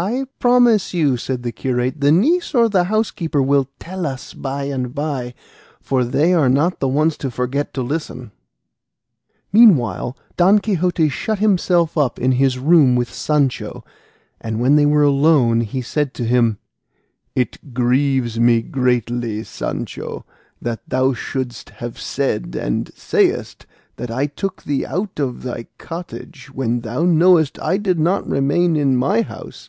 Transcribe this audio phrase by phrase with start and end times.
[0.00, 4.62] "I promise you," said the curate, "the niece or the housekeeper will tell us by
[4.62, 5.34] and by,
[5.80, 8.30] for they are not the ones to forget to listen."
[9.52, 13.82] Meanwhile Don Quixote shut himself up in his room with Sancho,
[14.40, 16.58] and when they were alone he said to him,
[17.34, 20.24] "It grieves me greatly, Sancho,
[20.62, 23.66] that thou shouldst have said, and sayest,
[23.96, 28.76] that I took thee out of thy cottage, when thou knowest I did not remain
[28.76, 29.68] in my house.